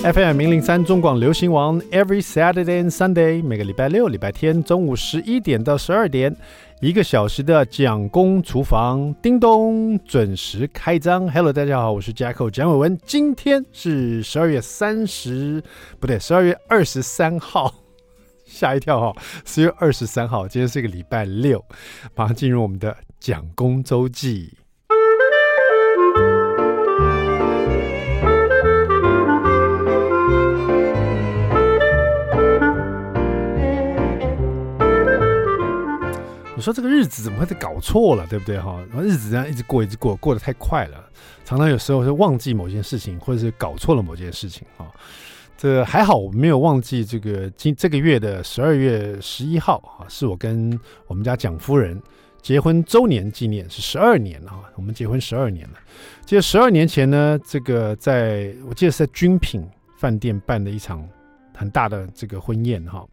[0.00, 6.34] FM 零零三中广流行王，Every Saturday and Sunday，每个礼拜六、礼拜天中午十一点到十二点，
[6.80, 11.28] 一个小时的蒋公厨房，叮咚准时开张。
[11.30, 15.62] Hello，大家好，我是 Jacko 蒋伟文，今天是十二月三十，
[15.98, 17.74] 不对，十二月二十三号，
[18.46, 21.62] 吓一跳哈，十月二十三号，今天是一个礼拜六，
[22.14, 24.57] 马上进入我们的蒋公周记。
[36.58, 38.84] 你说这个日子怎么会搞错了，对不对哈？
[39.00, 41.08] 日子这样一直过，一直过，过得太快了，
[41.44, 44.84] 常常有时候是忘记某件事情，或者是搞错了某件事情哈。
[45.56, 50.76] 这还好我没有忘记这个今这个月的十二月十一号啊，是我跟
[51.06, 52.02] 我们家蒋夫人
[52.42, 55.78] 结婚周年纪念，是十二年啊，我们结婚十二年了。
[56.26, 59.64] 记得十二年前呢，这个在我记得是在军品
[59.96, 61.08] 饭店办的一场
[61.54, 63.06] 很大的这个婚宴哈。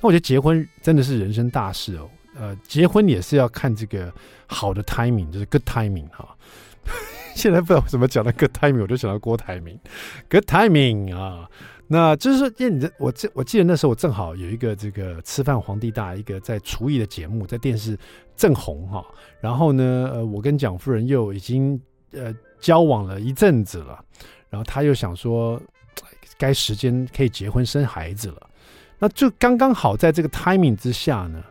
[0.00, 2.08] 那我觉得结婚真的是人生大事哦。
[2.34, 4.12] 呃，结婚也是要看这个
[4.46, 6.36] 好的 timing，就是 good timing 哈。
[7.34, 9.78] 现在不知道为什么讲到 good timing，我就想到郭台铭
[10.28, 11.48] ，good timing 啊。
[11.86, 17.98] 那就是说，因为你这我这我记得那时候我正好有一个这个吃饭皇帝大一个在厨艺的节目，在电视
[18.36, 19.04] 正红哈。
[19.40, 21.80] 然后呢，呃，我跟蒋夫人又已经
[22.12, 24.02] 呃交往了一阵子了，
[24.48, 25.60] 然后他又想说
[26.38, 28.50] 该时间可以结婚生孩子了，
[28.98, 31.42] 那就刚刚好在这个 timing 之下呢。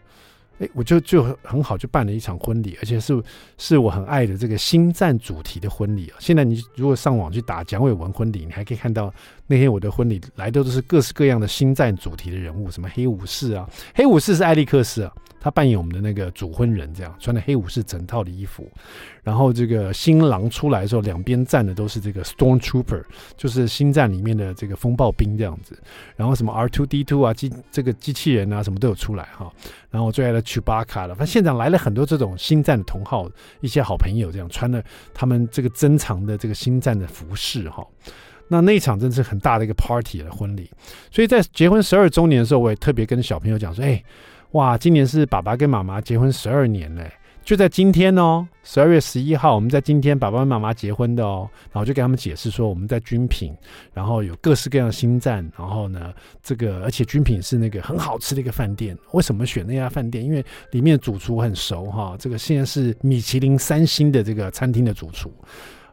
[0.61, 3.19] 哎，我就就很好，就办了一场婚礼，而且是
[3.57, 6.17] 是我很爱的这个星战主题的婚礼啊。
[6.19, 9.11] 现在你如果上网去打蒋伟文婚礼，你还可以看到
[9.47, 15.11] 那天我的婚礼来的都是各式各样的星战主题的人物，什么黑武士啊，黑武士是艾利克斯啊。
[15.43, 18.69] 他扮演我们的那个主婚人，这样穿的黑武士整套的衣服，
[19.23, 23.03] 然后这个新郎出来的时候，两边站的都是这个 Stormtrooper，
[23.35, 25.75] 就是星战里面的这个风暴兵这样子。
[26.15, 29.51] 然后什么 R2D2 啊，机这个机器人啊，什么都有出来哈。
[29.91, 33.29] 然后我最爱的曲巴卡了，反正现场来了很多这种星战的同号，
[33.59, 37.85] 一些好朋友这样穿了他们这个珍藏的这个星战的服饰哈。
[38.47, 40.71] 那那一场真是很大的一个 party 的婚礼，
[41.11, 44.03] 所以在结婚十二周年的时候，我也特别跟小朋友讲说，哎。
[44.51, 47.09] 哇，今年是爸爸跟妈妈结婚十二年嘞，
[47.43, 51.49] 就在今天哦，十二月十一号，我们在今天爸爸妈妈结婚的哦。
[51.71, 53.53] 然后就跟他们解释说，我们在军品，
[53.93, 56.13] 然后有各式各样的新站，然后呢，
[56.43, 58.95] 这个而且军品是那个很好吃的一个饭店。
[59.11, 60.23] 为什么选那家饭店？
[60.23, 65.33] 因为里面主厨很熟哈，这个现在是米其林三星的这个餐厅的主厨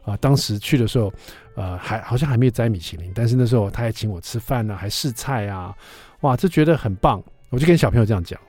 [0.03, 0.15] 啊。
[0.17, 1.11] 当时去的时候，
[1.55, 5.75] 呃，还好像还没有摘米其林，但是那时候他还请我吃饭呢，还试菜啊，
[6.21, 7.21] 哇，这觉得很棒。
[7.49, 8.39] 我就跟小朋友这样讲。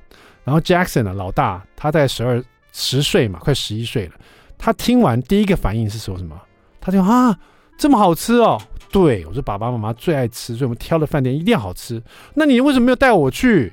[0.44, 4.12] 然后 Jackson 呢，老大，他在十二十岁嘛，快十一岁了。
[4.58, 6.38] 他听完第一个反应是说什么？
[6.80, 7.34] 他就啊，
[7.78, 8.60] 这么好吃哦！
[8.92, 12.02] 对，我说爸爸妈妈最爱吃，所以我们挑的饭店一定要好吃。
[12.34, 13.72] 那你为什么没有带我去？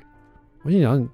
[0.62, 1.08] 我心想，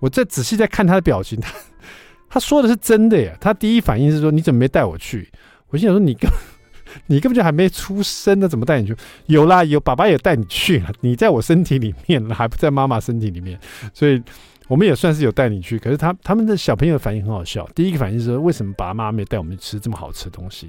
[0.00, 1.52] 我在仔细在看他的表情，他
[2.30, 3.36] 他说的是真的呀。
[3.40, 5.28] 他第一反应是说，你怎么没带我去？
[5.68, 6.30] 我心想说，你根
[7.06, 8.96] 你根本就还没出生呢，怎么带你去？
[9.26, 13.60] 有啦，有爸爸也带你去了，你在我身体里面，还不在妈妈身体里面，
[13.92, 14.22] 所以。
[14.72, 17.68] 我们也算是有带你去，可是他他们的小朋友反应很好笑。
[17.74, 20.68] 第一个反应是，为什么爸妈没有带我们去吃这么好吃的东西？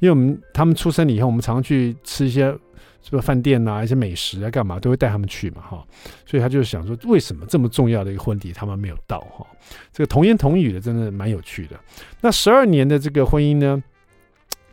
[0.00, 2.54] 因为我们他们出生了以后，我们常常去吃一些
[3.00, 5.82] 什么饭店啊，一些美食啊，干嘛都会带他们去嘛，哈。
[6.26, 9.18] 所以他就想说，为什么这么重要的一个婚礼他们没有到？
[9.20, 9.46] 哈，
[9.94, 11.80] 这个童言童语的真的蛮有趣的。
[12.20, 13.82] 那十二年的这个婚姻呢，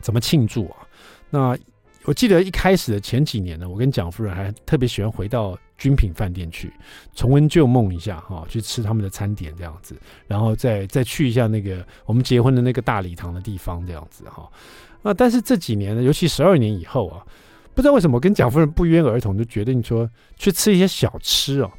[0.02, 0.76] 怎么庆祝啊？
[1.30, 1.56] 那
[2.04, 5.56] 我记得一开始的前几年呢，我跟蒋夫人还特别喜欢回到。
[5.78, 6.72] 军品饭店去
[7.14, 14.48] 重温旧梦一下哈，去吃他们的餐点这样子，然后再再去一下那个我们结婚的那个大礼堂的地方这样子哈。
[15.02, 17.22] 啊但是这几年呢，尤其十二年以后啊，
[17.74, 21.70] 不知道为什么跟蒋夫人不约而同就决定说去吃一些小吃哦，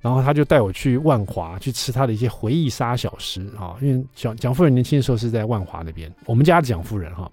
[0.00, 7.30] 然后他就带我去万华去吃他的一些回忆杀小吃啊，因为蒋蒋夫人年轻的时候是在万华那边，我们家的蒋夫人哈。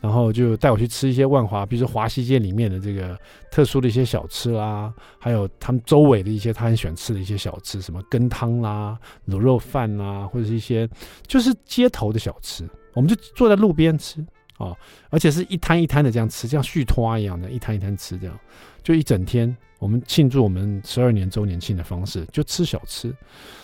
[0.00, 3.18] 然后就带我去吃一些万华，比如说华西街里面的这个
[3.50, 8.98] 特殊的一些小吃啦，还有他们周围的一些他很喜欢吃的一些小吃，什么羹汤啦、
[9.28, 10.88] 卤肉饭啦，或者是一些
[11.26, 14.24] 就是街头的小吃，我们就坐在路边吃、
[14.58, 14.76] 哦，
[15.10, 18.38] 而且是一摊一摊的这样吃，像续托一样的，一摊一摊吃这样，
[18.82, 19.56] 就一整天。
[19.78, 23.16] 我们庆祝我们十二年周年庆的方式，就吃小吃，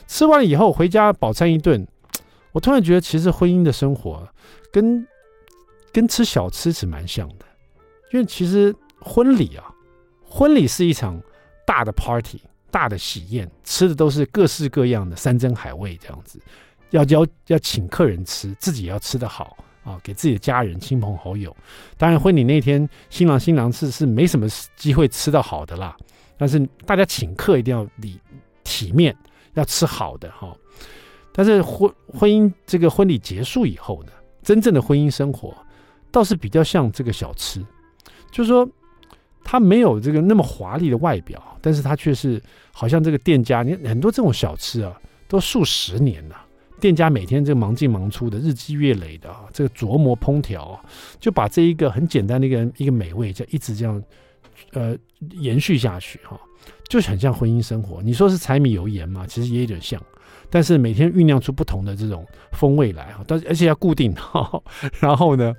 [0.06, 1.86] 吃完了以后回家饱餐一顿，
[2.52, 4.26] 我突然觉得其实婚姻的生活
[4.72, 5.06] 跟
[5.92, 7.46] 跟吃小吃是蛮像的，
[8.12, 9.64] 因为其实婚礼啊，
[10.24, 11.20] 婚礼是一场
[11.66, 12.40] 大的 party，
[12.70, 16.40] 大的喜宴，吃的都是各式各样的山珍海味这样子，
[16.90, 21.56] 要要要请客人吃，自己要吃得好啊，给自己的家人、亲朋好友。
[21.96, 24.46] 当然，婚礼那天新郎新娘是是没什么
[24.76, 25.96] 机会吃到好的啦，
[26.36, 28.20] 但是大家请客一定要礼
[28.64, 29.16] 体面，
[29.54, 30.54] 要吃好的哈。
[31.32, 34.12] 但是婚婚姻这个婚礼结束以后呢，
[34.42, 35.54] 真正的婚姻生活
[36.16, 37.62] 倒是比较像这个小吃，
[38.30, 38.66] 就是说
[39.44, 42.42] 它没有这个那么华丽的外表，但是它却是
[42.72, 44.98] 好像这个店家，你很多这种小吃啊，
[45.28, 46.46] 都数十年了。
[46.80, 50.82] 店家每天这个忙进忙出的，日积月累的啊，这个琢磨烹调，
[51.20, 54.02] 就把这一个很简单的一个一个美味，就一直这样
[54.72, 54.96] 呃
[55.32, 56.40] 延续下去哈，
[56.88, 58.02] 就很像婚姻生活。
[58.02, 60.02] 你说是柴米油盐嘛，其实也有点像，
[60.48, 64.62] 但是每天酝酿出不同的这种风味来啊，但是而且要固定哈，
[64.98, 65.54] 然后呢，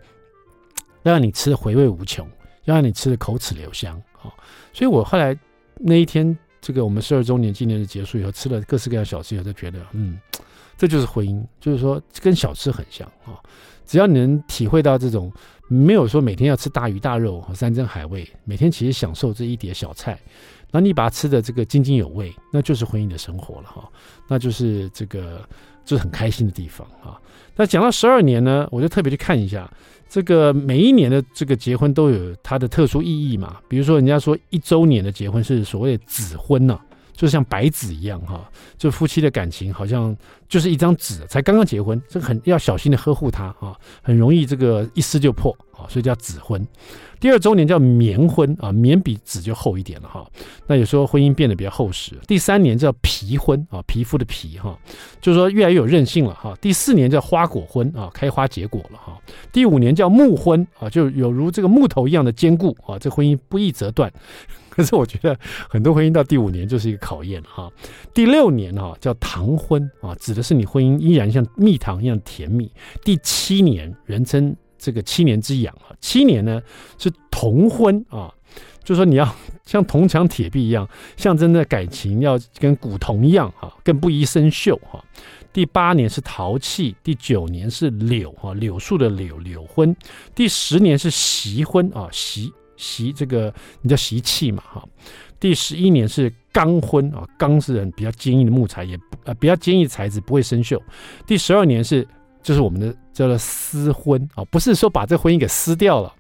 [1.07, 2.27] 要让你吃的回味无穷，
[2.65, 4.29] 要让你吃的口齿留香啊。
[4.73, 5.37] 所以我后来
[5.77, 10.19] 那一天，这个我们十二周年纪念日结束以后，吃了各式各样小吃以后，就觉得嗯。
[10.79, 13.41] 这就是婚姻，就是说跟小吃很像啊。
[13.87, 15.33] 只要你能体会到这种，
[15.67, 20.19] 没有说每天要吃大鱼大肉和山珍海味，每天其实享受这一碟小菜，
[20.69, 23.89] 那你把它吃的这个津津有味，那就是婚姻的生活了哈。
[24.27, 25.41] 那就是这个
[25.83, 27.19] 就是很开心的地方啊。
[27.55, 29.67] 那讲到十二年呢，我就特别去看一下，
[30.09, 33.57] 这个每一年的这个结婚都有它的特殊意义嘛。
[33.67, 36.79] 比如说人家说一周年的结婚是所谓的纸婚呢。
[37.13, 40.15] 就像白纸一样哈，就夫妻的感情好像
[40.47, 46.63] 就是一张纸，才刚刚结婚，这个很要小心的呵护它啊，很容易这个一撕就破啊，所以叫纸婚。
[47.19, 50.25] 第二周年叫棉婚啊，棉比纸就厚一点了哈。
[50.67, 52.13] 那有时候婚姻变得比较厚实。
[52.27, 54.77] 第三年叫皮婚啊，皮肤的皮哈，
[55.21, 56.55] 就是说越来越有韧性了哈。
[56.61, 59.17] 第四年叫花果婚啊，开花结果了哈。
[59.51, 64.11] 第五年叫木婚啊，就有如这个木头一样的坚固啊，这婚姻不易折断。
[64.69, 65.35] 可是我觉得
[65.67, 67.67] 很多婚姻到第五年就是一个考验哈，
[68.13, 72.71] 第六年哈叫糖婚啊，指的是你婚姻依然像蜜糖一样甜蜜。
[73.03, 76.61] 第七年人称这个七年之痒啊，七年呢
[76.97, 78.33] 是铜婚啊，
[78.83, 79.35] 就是说你要
[79.65, 85.03] 像铜墙铁壁一样，象征的感情要跟古铜一样哈，更不宜生锈哈。
[85.51, 89.95] 第八年是陶器，第九年是柳哈，柳树的柳柳婚，
[90.35, 92.53] 第十年是锡婚啊锡。
[92.77, 93.51] 锡这个
[93.81, 94.87] 你叫锡器嘛哈，
[95.39, 100.79] 第十一年是钢婚啊，钢是很比较坚硬的木材，也呃比较坚硬的材质不会生锈。
[101.25, 102.07] 第十二年是
[102.47, 106.13] 就是我们的叫做私婚啊，不是说把这婚姻给撕掉了，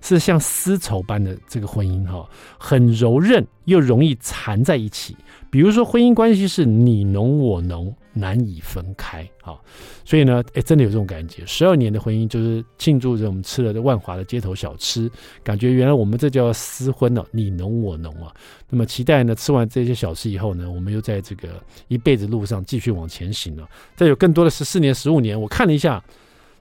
[0.00, 2.26] 是像丝绸般的这个婚姻哈，
[2.56, 5.14] 很柔韧又容易缠在一起。
[5.50, 7.94] 比如说婚姻关系是你侬我侬。
[8.18, 9.60] 难以分开啊，
[10.02, 11.44] 所以呢，哎，真的有这种感觉。
[11.44, 15.10] 十二年的婚姻就是庆祝着我们吃了这万华的街头小吃，
[15.44, 18.34] 感觉原来我们这叫私婚了，你侬我侬啊。
[18.70, 23.68] 那么期待呢，吃完这些小吃以后呢，我们又在这个一辈子路上继续往前行了。
[23.94, 26.02] 再有更多的十四年、十五年，我看了一下，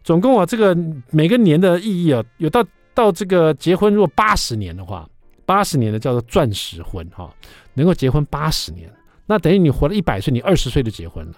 [0.03, 0.77] 总共啊，这个
[1.11, 2.61] 每个年的意义啊，有到
[2.93, 5.09] 到这个结婚如果八十年的话，
[5.45, 7.33] 八十年的叫做钻石婚哈，
[7.75, 8.91] 能够结婚八十年。
[9.25, 11.33] 那等于你活了一百岁，你二十岁就结婚了，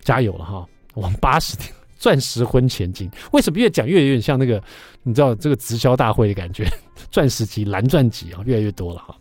[0.00, 0.66] 加油了哈！
[0.94, 4.62] 我们八十年 钻石婚前进，为什么越讲越有点像那个，
[5.02, 6.66] 你知道这个直销大会的感觉？
[7.10, 9.14] 钻石级、蓝钻级啊，越来越多了哈。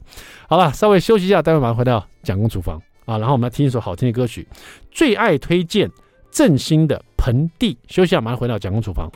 [0.47, 3.17] 好了，稍微休息一下，待会马上回到蒋公厨房啊。
[3.17, 4.47] 然后我们来听一首好听的歌曲，
[4.91, 5.89] 最爱推荐
[6.31, 7.73] 郑兴的《盆地》。
[7.87, 9.11] 休息一下，马上回到蒋公厨房。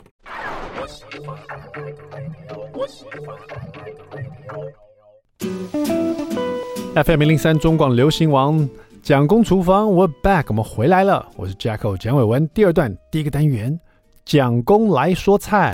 [6.94, 8.68] FM 零零三中广流行王。
[9.04, 11.28] 蒋公厨房，We're back，我们回来了。
[11.36, 12.48] 我是 Jacko 蒋伟文。
[12.54, 13.78] 第二段第一个单元，
[14.24, 15.72] 蒋公来说菜。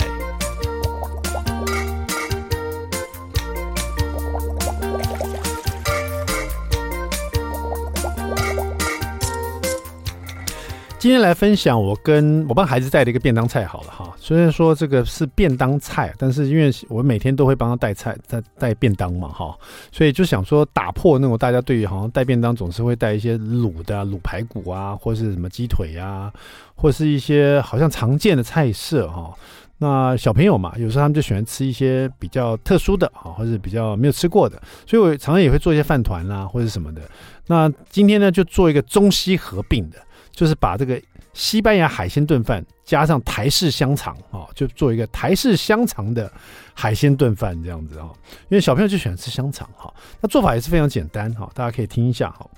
[11.00, 19.56] 今天来分享我跟我帮孩子带的一个便当菜好了哈，虽然说这个是便当菜，但是因为我每天都会帮他带菜带带便当嘛哈，
[19.90, 26.30] 所以就想说打破那种大家对于好像带便当总是会带一些卤的卤排骨啊，或是什么鸡腿呀，
[26.74, 29.32] 或是一些好像常见的菜色哈。
[29.78, 37.00] 那小朋友嘛，有时候他们就喜欢吃一些比较特殊的啊，或者比较没有吃过的，所以我常常也会做一些饭团啦，或者什么的。
[37.46, 39.96] 那今天呢，就做一个中西合并的。
[40.32, 41.00] 就是把这个
[41.32, 46.30] 西班牙海鲜炖饭加上台式香肠啊，就做一个台式香肠的
[46.74, 48.08] 海鲜炖饭这样子啊。
[48.48, 52.48] 因为小朋友就喜欢吃香肠哈，那做法也是非常简单哈，大家可以听一下哈。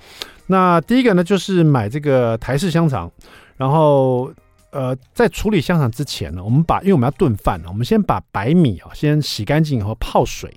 [0.47, 3.11] 那第一个呢，就是买这个台式香肠，
[3.57, 4.33] 然后
[4.71, 10.51] 呃，在处理香肠之前呢，我们把因为我们要炖饭呢，我们先把白米啊先洗干净以后泡水，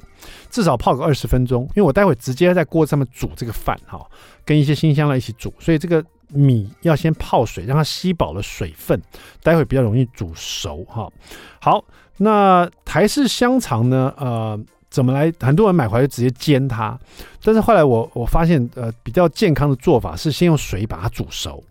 [0.49, 4.05] 至少泡个二十分钟，因为我待会直接在锅上面煮这个饭哈，
[4.45, 6.01] 跟一些新香料一起煮，所以这个。
[6.29, 9.01] 米要先泡水，让它吸饱了水分，
[9.41, 11.11] 待会比较容易煮熟哈。
[11.59, 11.83] 好，
[12.17, 14.13] 那台式香肠呢？
[14.17, 15.31] 呃，怎么来？
[15.39, 16.97] 很多人买回来就直接煎它，
[17.43, 21.63] 但是后来我我发现，呃，比较健康的做法是先用水把它煮熟。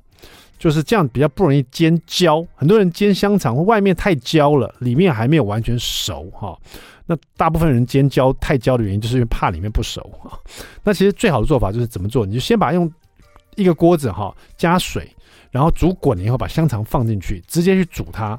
[0.57, 6.57] 就是这样比较不容易煎焦，很多人煎香肠外面太焦了，里面还没有完全熟哈。
[7.05, 10.39] 那大部分人煎焦太焦的原因，就是因为怕里面不熟哈。
[10.83, 12.25] 那其实最好的做法就是怎么做？
[12.25, 12.91] 你就先把用
[13.57, 15.09] 一个锅子哈加水，
[15.51, 18.39] 然后煮滚了以后，把香肠放进去，直接去煮它，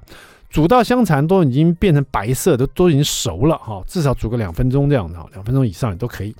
[0.49, 6.35] 煮到香肠都已经变成白色，都都已经熟了哈，至少煮个两分钟这样的，两分钟以上也都可以。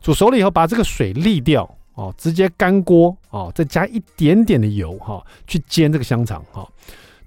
[0.00, 1.68] 煮熟了以后，把这个水沥掉。
[1.94, 6.66] 哦，直接干锅哦，再加一点点的油哈、去煎这个香肠哈、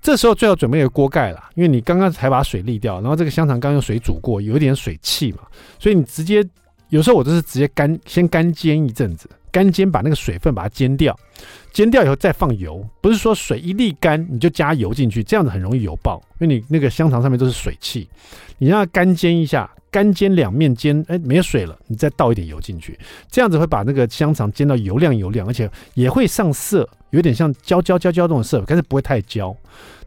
[0.02, 5.44] 这时候最好准备一个锅盖了，因为你刚刚才把水沥掉，然后这个香肠刚用水煮过，有一点水汽嘛，
[5.78, 6.44] 所以你直接
[6.90, 11.18] 有时候我都是直接干先干煎一阵子，干煎把那个水分把它煎掉，
[11.72, 18.06] 煎掉以后再放油，不是说水一沥干你就加油进去，这样子很容易油爆，因为你那个香肠上面都是水汽，
[18.58, 19.72] 你让它干煎一下。
[19.90, 23.00] 干煎两面煎，哎，没水了，你再倒一点油进去，
[23.32, 29.56] 这样子会把那个香肠煎到油亮油亮，而且也会上色，有点像焦焦焦焦这种色，但是不会太焦。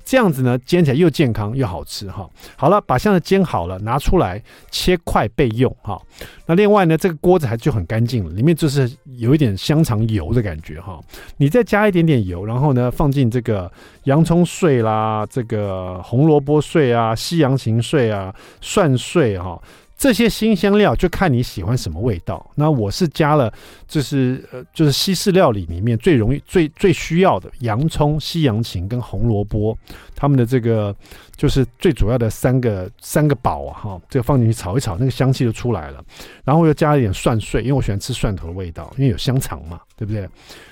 [0.08, 2.26] 这样子呢，煎起来又健康又好吃哈。
[2.56, 6.00] 好了，把香肠煎好了，拿出来切块备用哈。
[6.46, 10.98] 那另外呢，这个锅子还就很干净了，里面就是有一点香肠油的感觉哈。
[11.36, 13.70] 你再加一点点油，然后呢，放进这个
[14.04, 19.60] 洋葱碎啦，这个红萝卜碎啊，西洋芹碎啊，蒜碎哈。
[19.98, 22.48] 这些新香料就看你喜欢什么味道。
[22.54, 23.52] 那我是加了，
[23.88, 29.76] 就是呃，就是西式料理里面最容易、最最需要的洋葱、西洋芹跟红萝卜，
[30.14, 30.94] 他们的这个
[31.34, 34.00] 就是最主要的三个三个宝啊哈。
[34.08, 36.00] 这个放进去炒一炒，那个香气就出来了。
[36.44, 40.28] 然后又加了一点蒜碎，因为我喜欢吃蒜头的味道，因为有香肠嘛，对不对？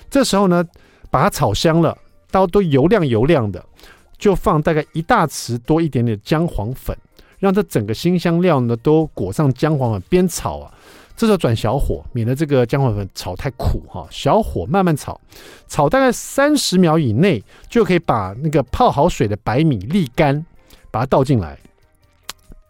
[0.09, 0.65] 这时候呢，
[1.11, 1.99] 把它炒香了，
[2.31, 3.61] 到都油亮油亮的，
[4.17, 6.97] 就放大概一大匙多一点点姜黄粉。
[7.39, 10.73] 让这整个辛香料呢都裹上姜黄粉，煸炒啊，
[11.17, 14.07] 这时候转小火，免得这个姜黄粉炒太苦哈。
[14.11, 15.21] 小火慢慢炒，
[15.69, 20.45] 炒大概三十秒以内，就可以把那个泡好水的白米沥干，
[20.91, 21.59] 把它倒进来。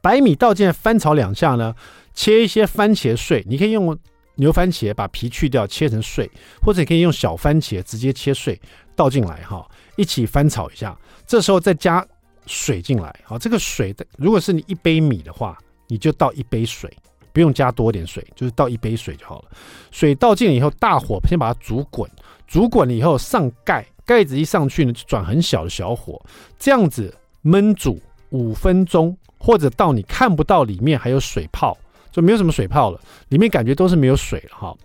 [0.01, 1.75] 白米倒进来翻炒两下呢，
[2.15, 3.97] 切一些番茄碎，你可以用
[4.37, 6.31] 牛番茄把皮去掉切成碎，
[6.63, 8.61] 或者你可以用小番茄直接切碎
[8.95, 9.65] 倒进来哈，
[9.97, 10.97] 一起翻炒一下。
[11.27, 12.07] 这时候再加。
[12.47, 16.91] 水进来，好，这个水的，如果是你一杯米的话，你就倒一杯水，
[17.33, 19.51] 不用加多点水，就是倒一杯水就好了。
[19.91, 22.09] 水倒进以后，大火先把它煮滚，
[22.47, 26.25] 煮滚了以后上盖，盖子一上去呢，就转很小的小火，
[26.59, 27.13] 这样子
[27.45, 28.01] 焖煮
[28.31, 31.77] 五分钟，或者到你看不到里面还有水泡，
[32.13, 34.77] 就没有什么水泡了，里面感觉都是没有水了哈，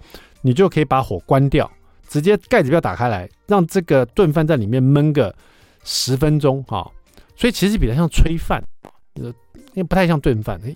[0.41, 1.69] 你就可以把火关掉，
[2.07, 5.33] 直接盖子不要打开来，让这个炖饭在里面焖个
[5.83, 6.89] 十分钟哈。
[7.41, 8.63] 所以其实比较像炊饭，
[9.15, 9.23] 呃，
[9.73, 10.75] 因为不太像炖饭，哎，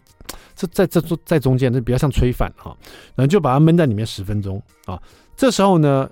[0.56, 2.76] 这在这在，在中间，这比较像炊饭哈。
[3.14, 5.00] 然后就把它焖在里面十分钟啊。
[5.38, 6.10] 这时候呢，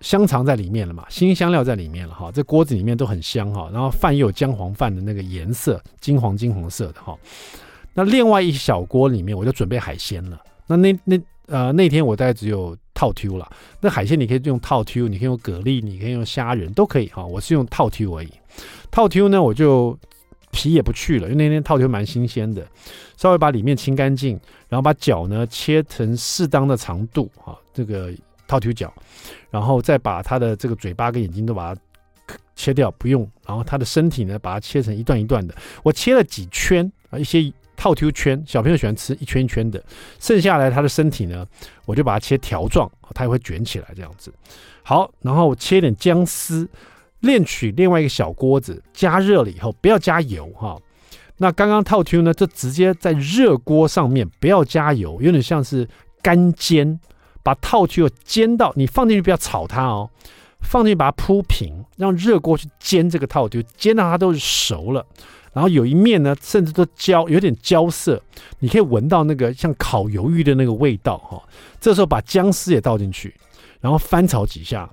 [0.00, 2.32] 香肠在里面了嘛，新香料在里面了哈。
[2.32, 3.70] 这锅子里面都很香哈。
[3.72, 7.16] 然后饭又有姜黄饭的那个颜色，金黄金黄色的哈。
[7.94, 10.36] 那另外一小锅里面，我就准备海鲜了。
[10.66, 13.48] 那那那呃那天我大概只有套 Q 了。
[13.80, 17.24] 那海鲜你可以用套 Q，你可以用蛤蜊，你可以用虾仁，都可以哈。
[17.24, 18.32] 我是用套 Q 而已。
[18.92, 19.98] 套 Q 呢，我就
[20.52, 22.64] 皮也不去了，因为那天套 Q 蛮新鲜的，
[23.16, 28.12] 稍微把里面清干净，然后把脚呢切成适当的长度啊，这个
[28.46, 28.92] 套 Q 脚，
[29.50, 31.80] 然后再把它的这个嘴巴跟眼睛都把它
[32.54, 39.82] 切掉，不用，然后它的身体呢把它切成一段一段的，我切了几圈啊，一些套 Q 圈，小朋友喜欢吃一圈一圈的，
[40.20, 41.46] 剩下来它的身体呢，
[41.86, 44.30] 我就把它切条状，它也会卷起来这样子。
[44.82, 46.68] 好，然后我切点姜丝。
[47.22, 50.78] 炼取另外一个小锅子，加热了以后不要加油哈。
[51.38, 55.88] 那刚刚套 Q 呢，就直接在热锅上面不要加油，有点像是
[56.20, 57.00] 干煎，
[57.42, 60.10] 把套 Q 煎到你放进去不要炒它哦，
[60.60, 65.04] 放进去把它铺平，让热锅去煎这个套 Q，煎到它都是熟了。
[65.52, 68.22] 然后有一面呢，甚至都焦，有点焦色，
[68.60, 71.42] 你可以闻到那个像烤鱿鱼的那个味道哈。
[71.80, 73.34] 这时候把姜丝也倒进去，
[73.80, 74.88] 然后翻炒几下。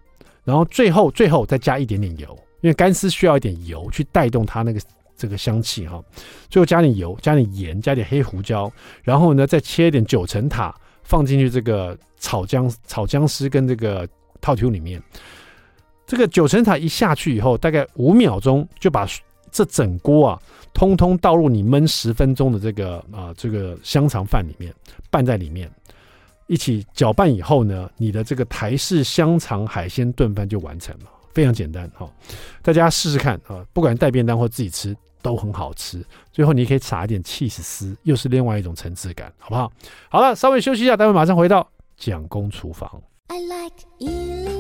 [0.49, 4.81] 然后最后最后再加一点点油，因为干丝需要一点油去带动它那个
[5.15, 6.03] 这个香气哈。
[6.49, 8.71] 最后加点油，加点盐，加点黑胡椒，
[9.03, 14.09] 然后呢再切一点九层塔放进去这个炒姜炒姜丝跟这个
[14.41, 14.99] 套 Q 里面。
[16.07, 19.07] 这个九层塔一下去以后，大概五秒钟就把
[19.51, 20.41] 这整锅啊
[20.73, 24.73] 通通倒入你焖十分钟的这个啊这个香肠饭里面
[25.11, 25.69] 拌在里面。
[26.49, 32.11] 一起搅拌以后呢，你的这个台式香肠海鲜炖饭就完成了，非常简单哈、
[32.63, 36.03] 大家试试看啊，不管带便当或自己吃都很好吃。
[36.31, 39.71] 最后你可以撒一点 cheese 丝，又是另外一种层次感，好不好？
[40.09, 41.65] 好了，稍微休息一下，待会马上回到
[41.95, 42.89] 蒋公厨房。
[43.27, 44.58] I like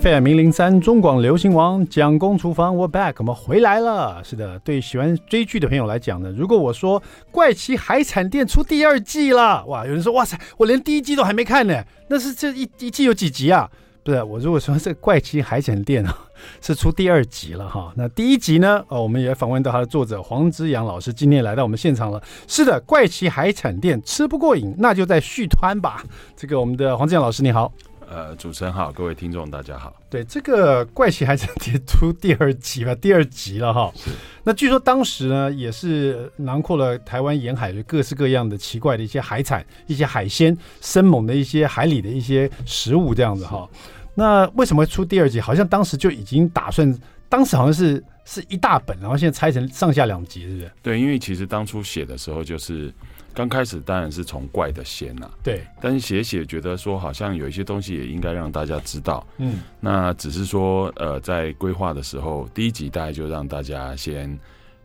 [0.00, 4.24] FM 零零三中广流行王蒋公厨房，We're back，我们回来了。
[4.24, 6.98] 是的，对喜欢追剧的朋友来讲呢，如果我说
[7.30, 11.84] 《怪奇海产店》出第二季了，哇，有人说哇塞，我连第一季都还没看呢。
[12.08, 13.68] 那是这一一季有几集啊？
[14.02, 16.18] 不是，我如果说这《怪奇海产店》啊
[16.62, 18.82] 是出第二集了哈，那第一集呢？
[18.88, 22.18] 哦，我们也访问到他的作者黄之阳老师，今天来到我们现场了。
[22.48, 26.02] 是的，《怪奇海产店》吃不过瘾，那就再续摊吧。
[26.34, 27.70] 这个我们的黄之阳老师你好。
[28.12, 29.96] 呃，主持人好，各位听众大家好。
[30.10, 33.90] 对，这个怪奇海产店出第二集吧，第二集了哈。
[33.96, 34.10] 是。
[34.44, 43.66] 那据说当时呢，也是囊括了台湾沿海的各式各样的奇怪的一些海产、一些海鲜、生猛的一些海里的一些食物这样子哈。
[44.14, 45.40] 那为什么会出第二集？
[45.40, 46.94] 好像当时就已经打算，
[47.30, 50.70] 当时好像是是一大本，然后现在拆成上下两集，是不是？
[50.82, 52.92] 对，因为其实当初写的时候就是。
[53.34, 55.64] 刚开始当然是从怪的先呐，对。
[55.80, 59.60] 但是写写觉得说好像有一些东西也应该让大家知道，嗯。
[59.80, 64.38] 那只是说呃，在规划的时候，第一集大概就让大家先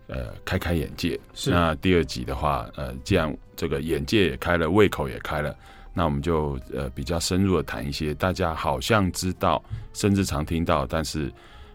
[0.08, 1.20] 呃开开眼界。
[1.34, 1.52] 是。
[1.52, 5.56] 那第二集的话，呃，既然这个眼界也开了，胃口也开了，
[5.94, 9.64] 那我们就呃比较深入的谈一些大家好像知道，
[9.94, 11.32] 甚至常听到，但是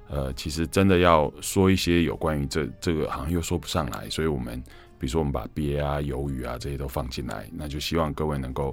[0.09, 4.63] 呃其实真的要说一些有关于这这个好像又说不上来，所以我们。
[5.03, 8.73] 比如说，我们把鳖啊、鱿鱼啊这些都放进来，那就希望各位能够，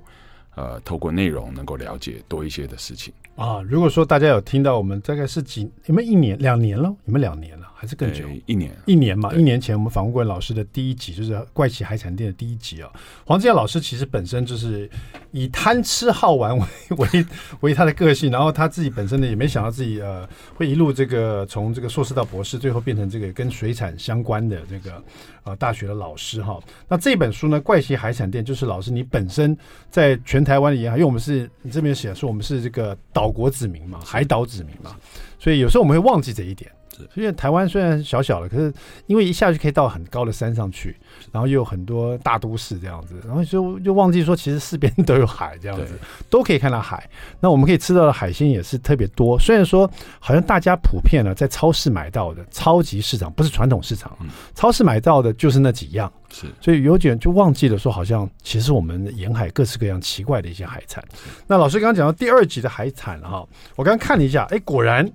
[0.56, 3.64] 呃，透过内容能够了解多一些的事情啊。
[3.64, 6.84] 如果说大家有听到我们大概是几，有没有一年、两年了？
[7.06, 7.66] 有没有两年了？
[7.80, 8.26] 还是更久？
[8.46, 9.34] 一年，一年嘛。
[9.34, 12.92] 一年前我们访问过老师的第一集，就是《怪奇海产店》的第一集啊。
[13.26, 14.90] 黄之阳老师其实本身就是
[15.32, 16.66] 以贪吃好玩为
[16.98, 17.26] 为
[17.62, 25.02] 为他的个性，然后他自己本身呢也没想到自己呃会一路这个从这个硕士到博士，最后变成这个跟水产相关的这个
[25.46, 26.60] 呃大学的老师哈。
[26.86, 29.58] 那这本书呢，《怪奇海产店》就是老师你本身
[29.90, 34.98] 在全台湾的沿海，因为我们是你这边写说我们是这个岛国子民嘛，海岛子民嘛，
[35.40, 36.70] 所以有时候我们会忘记这一点。
[37.16, 38.74] 因为台湾虽然小小的，可是
[39.08, 40.96] 因为一下就可以到很高的山上去，
[41.32, 45.94] 然后又有很多大都市这样子，然后就就忘记说，其实四边都有海这样子，
[46.30, 47.10] 都可以看到海。
[47.40, 49.38] 那我们可以吃到的海鲜也是特别多。
[49.40, 54.18] 虽然说好像大家普遍呢，在超市买到的超级市场不是传统市场，
[54.56, 61.04] 超市买到的就是那几样，是，所以有点就忘记了说，好像其实我们沿海各式各样奇怪的一些海产。
[61.48, 65.10] 那老师刚刚讲到第二集的海产哈，我刚刚看了一下，哎，果然。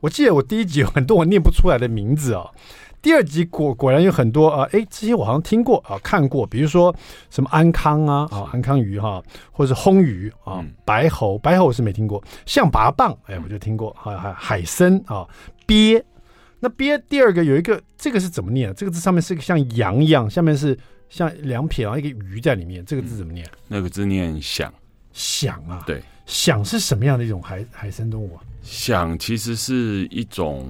[0.00, 2.50] 我记得我第一集有很多我念不出来的名字哦，
[3.02, 6.94] 第二集果果然有很多啊，哎，这些我好像听过啊，看过，比如说
[7.30, 15.26] 什么安康啊啊，安康鱼哈，或者是烘鱼啊，白喉白喉我是没听过，象拔蚌哎，我就听过，还还海参啊，
[15.66, 16.02] 鳖，
[16.60, 18.74] 那鳖第二个有一个这个是怎么念？
[18.74, 20.76] 这个字上面是个像羊一样，下面是
[21.08, 23.46] 像两撇，然后一个鱼在里面，这个字怎么念？
[23.68, 24.72] 那个字念响，
[25.12, 28.42] 响啊，对，响是什么样的一种海海生动物啊？
[28.62, 30.66] 想其实是一种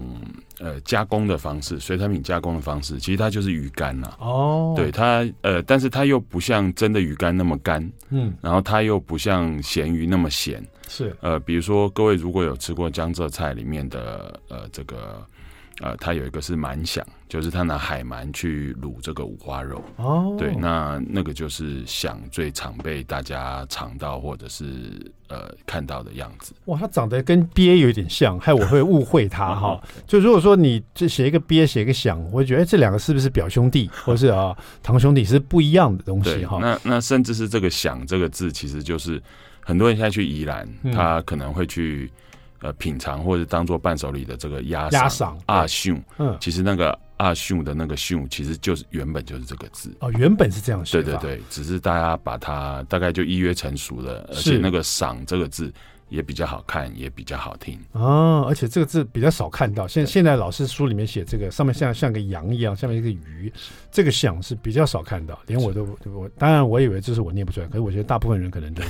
[0.59, 4.15] 呃加工的方式，水产品加工的方式，其实它就是鱼干呐。
[4.21, 15.27] 哦，对它呃，但是它又不像真的鱼干那么干，嗯，然后它又不像咸鱼那么咸，是呃，比如说各位如果有吃过江浙菜里面的呃这个。
[15.83, 19.85] 呃，他有一个是蛮响，就是他拿海鳗去卤这个五花肉。
[19.97, 24.65] 哦，对，那那个就是响最常被大家尝到或者是
[25.29, 26.55] 呃看到的样子。
[26.65, 29.79] 哇，它长得跟鳖有点像，害我会误会它 哈。
[30.07, 36.59] 就如果说你就写一个鳖，写一个响，我会觉得哎，这两个是不是表兄弟， 或是啊堂兄弟是不一样的东西哈。
[36.59, 39.23] 那那甚至是这个响这个字，其实就是
[39.61, 42.11] 很多人现在去宜兰，他可能会去。
[42.67, 55.73] 呃，品尝或者当做伴手礼的这个鸭鸭赏阿秀，嗯，其实那个阿秀的那个秀，其实就是原本就是这个字哦，原本是这样写，对对对，只是大家把它大概就一约成熟了，而且那个赏这个字
[56.09, 63.53] 也比较好看，也比较好听哦，而且这个字比较少看到，现现在老师书里面写这个上面像像个羊一样，下面一个鱼，
[63.91, 68.83] 这个响是比较少看到，连我都我当然我以为这是我念不出来，可是我觉得大部分人可能都。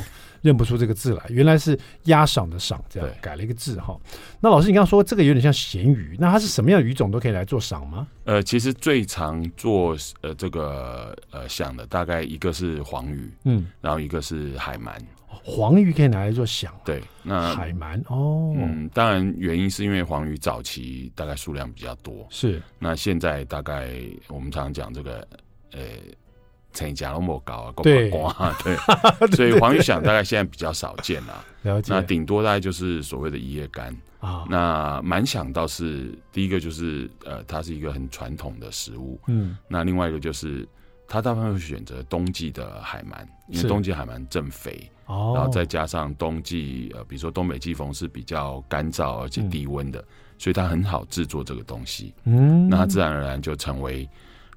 [0.43, 3.99] 认不出这个字来，原来是压赏的赏，这样改了一个字哈。
[4.39, 8.07] 那老师，你刚刚说这个有点像咸鱼，那它是什么样的鱼种都可以来做赏吗？
[8.27, 14.93] 呃，其实最常做呃这个呃响的，大概一个是黄鱼，嗯，然后一个是海鳗。
[15.45, 23.91] 黄鱼可以拿来做响，对，那海鳗哦，嗯，当然原因是因为黄鱼早期大概数量比较多，是，那现在大概
[24.29, 25.27] 我们常常讲这个。
[25.73, 25.83] 呃，
[26.73, 28.09] 成家那么高啊， 对，
[29.27, 31.45] 对，所以黄鱼响大概现在比较少见了。
[31.63, 31.93] 了解。
[31.93, 34.47] 那顶多大概就是所谓的一叶干啊。
[34.49, 39.21] 那满响倒是第一个就是呃，它是一个很传统的食物。
[39.27, 39.59] 嗯。
[39.69, 40.67] 那另外一个就是，
[41.07, 44.89] 它大部分会选择冬季的海鳗，因为冬季海鳗正肥。
[45.07, 45.33] 哦。
[45.35, 50.01] 然后再加上冬季呃，比如说东北季风是比较干燥而且低温的。
[50.01, 50.05] 嗯
[50.39, 54.07] 所以它很好制作这个东西，嗯，那它自然而然就成为，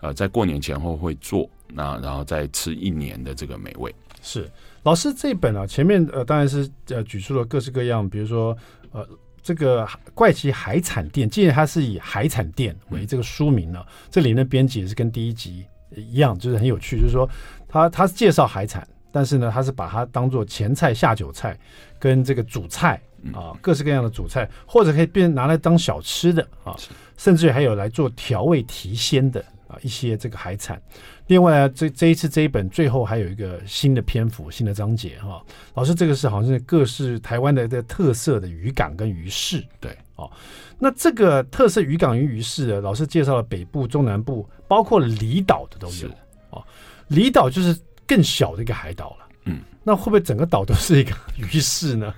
[0.01, 3.95] 呃，在过年前后会做，那然后再吃一年的这个美味。
[4.21, 4.51] 是
[4.83, 8.53] 老师这本啊，前面呃当然是呃举出了各式各样，比如说
[8.91, 9.07] 呃
[9.41, 15.63] 这个怪奇海产店，既然它是以海产店为这个书名呢，嗯、这里的编辑也是跟第一集
[15.95, 17.25] 一样，就是很有趣，就是说
[17.69, 21.58] 他他介绍海产，但是呢他是把它当做前菜、下酒菜
[22.00, 23.02] 跟这个主菜。
[23.34, 26.74] 啊，各式各样的主菜，或者可以变拿来当小吃的啊，
[27.17, 30.82] 甚至还有来做调味提鲜的啊一些这个海产。
[31.28, 35.43] 另外啊，这这一次这一本最后还有一个新的篇幅、新的章节哈。
[35.74, 40.32] 老师，这个是好像是各式台湾的的特色的渔港跟鱼市，对哦。
[40.78, 46.10] 那这个特色渔港与鱼市，老师介绍了北部、中南部，包括离岛的都有
[46.52, 46.63] 哦。
[47.10, 47.78] 离岛就是
[48.10, 52.12] 更小的一个海岛了，嗯，那会不会整个岛都是一个鱼市呢？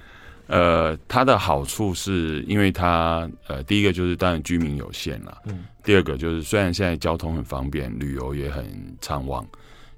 [0.48, 8.66] 呃，它的好处是因为它呃，第一个就是当然居民有限了，嗯，第二个就是虽然现在交通很方便，旅游也很
[9.02, 9.46] 畅旺，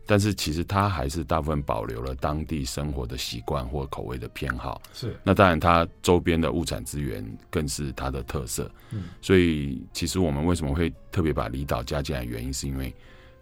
[0.06, 5.16] 但是其实它还是大部分保留了当地生活的习惯或口味的偏好，是。
[5.24, 12.94] 那当然，它周边的物产资源更是它的特色，嗯，所以其实我们为什么会特别把离岛加进来，原因是因为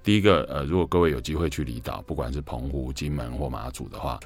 [0.04, 4.20] 第一个，呃，如果各位有机会去离岛，不管是澎湖、金门或马祖的话。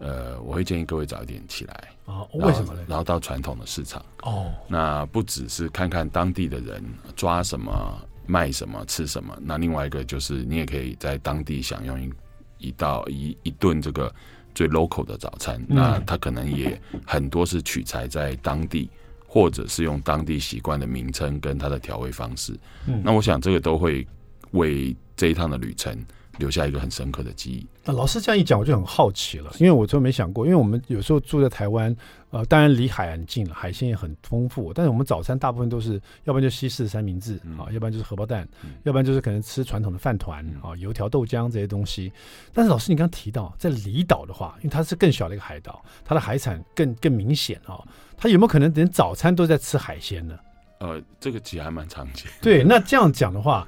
[0.00, 2.26] 呃，我会建议各位早一点起来啊。
[2.32, 2.84] 为什么呢？
[2.88, 4.52] 然后到传统的市场哦。
[4.66, 7.96] 那不只是看看当地的人抓什么、
[8.26, 12.12] 卖什么、吃什么，那另外一个就是你也可以在当地享用一
[12.58, 14.12] 一道一一顿这个
[14.52, 15.64] 最 local 的早餐。
[15.68, 15.76] 嗯。
[15.76, 18.90] 那它可能也很多是取材在当地，
[19.28, 22.52] 或者是用当地习惯的名称跟它的调味方式。
[22.86, 23.00] 嗯。
[23.02, 24.06] 那我想这个都会
[24.54, 25.96] 为这一趟的旅程。
[26.38, 27.64] 留下一个很深刻的记忆。
[27.84, 31.94] 那老师这样一讲，我就很好奇了，因为我就没想过，因为我们有时候住在台湾，
[32.30, 35.92] 呃，当然离海很近了，海鲜也很丰富，但是我们早餐大部分都是，
[36.24, 38.48] 要不然就西式三明治啊，要不然就是荷包蛋，
[38.82, 42.12] 要不然就是可能吃传统的饭团啊，油条、豆浆这些东西。
[42.52, 47.80] 但是老师，你刚刚提到在离岛的话，因为它是更小的一个海岛，它的海产更更明显啊，
[48.16, 50.36] 它有没有可能连早餐都在吃海鲜呢？
[50.78, 52.30] 呃，这个其实还蛮常见。
[52.42, 53.66] 对，那这样讲的话，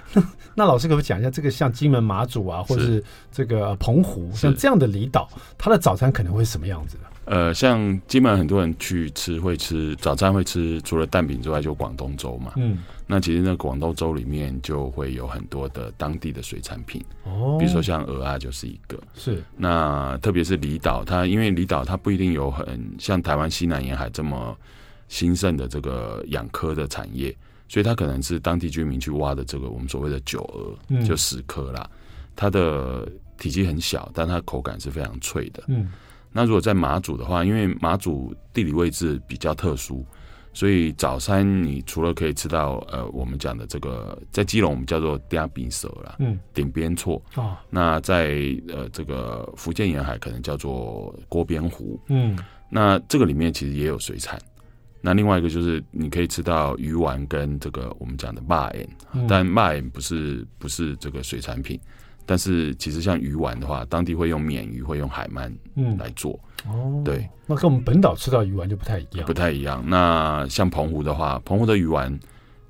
[0.54, 7.04] 那老师可不可以讲一下，这个像金门、马祖啊，或者是这个澎湖，像这样的离岛，它的早餐可能会什么样子的？
[7.26, 12.52] 呃，像金门很多人去吃会吃早餐会吃，除了蛋饼之外，就广东粥嘛。
[12.56, 17.04] 嗯，那其实那广东粥里面就会有很多的当地的水产品。
[17.24, 18.98] 哦，比如说像蚵啊就是一个。
[19.14, 19.42] 是。
[19.56, 24.56] 那特别是离岛，它因为离岛它不一定有很像台湾西南沿海这么。
[25.14, 27.32] 兴盛的这个养蚵的产业，
[27.68, 31.88] 所以它可能是当地居民去挖的这个我们所谓的九蚵，嗯、就石蚵啦。
[32.34, 35.62] 它的体积很小，但它口感是非常脆的。
[35.68, 35.92] 嗯，
[36.32, 40.04] 那如果在马祖的话，因为马祖地理位置比较特殊，
[40.52, 47.56] 所以早餐你除了可以吃到呃我们讲的这个，在基隆我们叫做鼎边趖啦，嗯，顶边错哦。
[47.70, 48.34] 那在
[48.66, 52.36] 呃这个福建沿海可能叫做锅边糊，嗯，
[52.68, 54.36] 那这个里面其实也有水产。
[55.06, 61.78] 那另外一个就是你可以吃到鱼丸跟这个我们讲的肉圆，嗯、但肉圆不是不是这个水产品，
[62.24, 65.94] 但是其实像鱼丸的话，当地会用鲶鱼，会用海鳗嗯。
[65.98, 69.84] 来做、嗯、哦，对，那跟我们本岛吃到鱼丸就不太一样，不太一样。
[69.86, 72.18] 那像澎湖的话，澎湖的鱼丸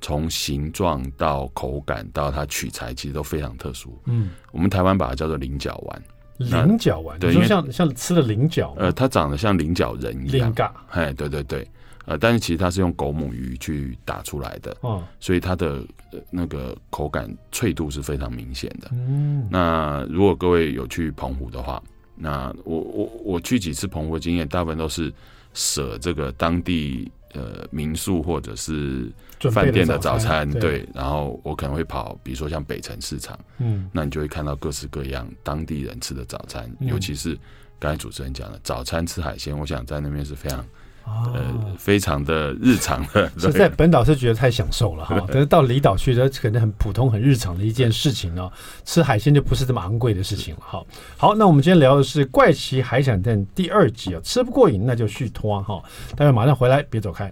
[0.01, 3.97] 从形状到口感到它取材，其实都非常特殊。
[4.07, 6.03] 嗯，我们台湾把它叫做菱角丸，
[6.39, 11.65] 菱角丸，对，说像像吃的菱角，呃，它长得像菱角人一样，嘎哎，对对对。
[12.07, 15.83] 呃，但是其实它是用狗母鱼去打出来的，哦，所以它的
[16.31, 18.89] 那个口感脆度是非常明显的。
[18.93, 21.83] 嗯，那如果各位有去澎湖的话，
[22.15, 25.13] 那我我我去几次澎湖的经验，大部分都是
[25.55, 29.11] 舍这个当地呃民宿或者是
[29.51, 37.39] 饭店的早餐，对，对，然后我可能会跑，比如说像北城市场，嗯，那你就会看到各式各样当地人吃的早餐，嗯，尤其是
[37.79, 40.63] 刚才主持人讲的早餐吃海鲜，我想在那边是非常。
[41.07, 41.43] 呃，
[41.79, 48.51] 非常的日常的， 实在本岛是觉得太享受了哈，但是到离岛去，这可能很普通、很日常的一件事情哦。
[48.85, 50.61] 吃海鲜就不是这么昂贵的事情了。
[50.65, 50.87] 好，
[51.17, 55.83] 好，那我们今天聊的是《怪奇海产店》第二集啊，吃不过瘾那就续拖哈。
[56.17, 57.31] 待会马上回来，别走开。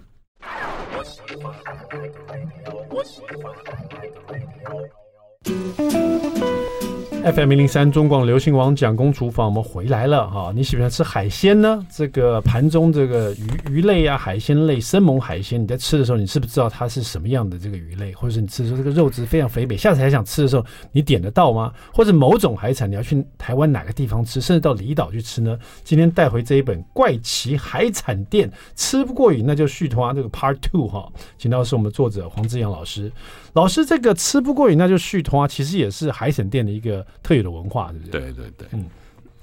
[7.23, 10.51] FM 零零三中广流行网蒋公厨房，我们回来了哈。
[10.53, 11.81] 你喜欢吃海鲜呢？
[11.89, 18.11] 这个盘中这个鱼鱼类啊，海鲜类、生猛海鲜，你在吃的时候，你是不是知道它是什么样的这个鱼类？
[18.11, 21.71] 或者是你吃的时候，这个肉质非常肥美，下次还想吃的时候，你点得到吗？
[21.93, 25.57] 或者某种海产，你要去台湾哪个地方吃，甚至到离岛去吃呢？
[25.85, 33.09] 今天带回这一本《怪奇海产店》，吃不过瘾那就续摊这个 Part Two 哈，请到的是我们作者黄志阳老师。
[33.53, 37.05] 老师，这个吃不过瘾那就续摊，其实也是海产店的一个。
[37.21, 38.21] 特有的文化，对不对？
[38.21, 38.85] 对对对，嗯，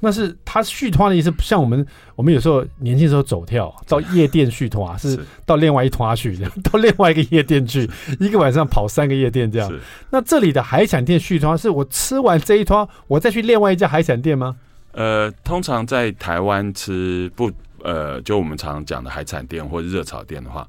[0.00, 9.72] 那是他续摊的意思，像我们我们有时候年轻时候走跳到夜店续摊，是到另外一摊去， 到另外一个夜店去，一个晚上跑三个夜店这样。
[10.10, 14.56] 那这里的海产店续摊，是我吃完这一摊，我再去另外一家海产店吗？
[14.92, 17.50] 呃，通常在台湾吃不，
[17.82, 20.66] 呃，就我们常常讲的海产店或者热炒店的话。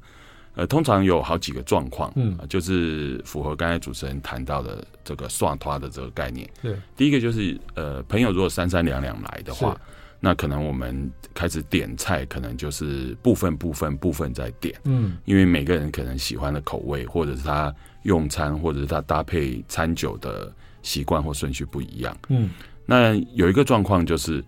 [0.54, 6.48] 呃，通常有好几个状况，嗯，就是符合刚才主持人谈到的这个涮拖的这个概念。
[6.60, 9.74] 对，第一个就是呃，朋友如果三三两两来的话，
[10.20, 22.50] 那可能我们开始点菜，可能就是部分部分部分在点，嗯，因为每个人可能喜欢的口味，或者是他用餐，或者是他搭配餐酒的习惯或顺序不一样，嗯，
[22.84, 24.44] 那有一个状况就是。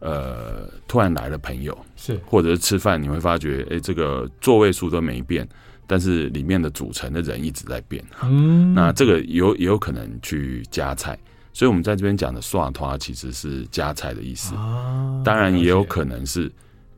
[0.00, 5.48] 呃，突然来了朋友，是或者是吃饭，你会发觉，哎，这个座位数都没变，
[5.86, 8.04] 但是里面的组成的人一直在变。
[8.22, 11.18] 嗯，那这个有也有可能去加菜，
[11.52, 14.54] 所以我们在这边讲的刷团其实是加菜的意思。
[14.54, 16.50] 啊，当然也有可能是，